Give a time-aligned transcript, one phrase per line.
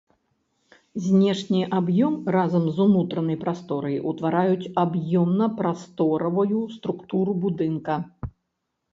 [1.07, 7.95] Знешні аб'ём разам з унутранай прасторай ўтвараюць аб'ёмна-прасторавую структуру будынка.